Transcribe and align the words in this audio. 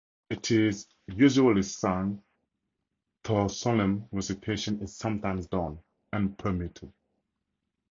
It 0.31 0.49
is 0.49 0.87
usually 1.05 1.61
sung, 1.61 2.23
though 3.21 3.47
solemn 3.47 4.07
recitation 4.11 4.81
is 4.81 4.95
sometimes 4.95 5.45
done, 5.45 5.77
and 6.11 6.35
permitted. 6.39 6.91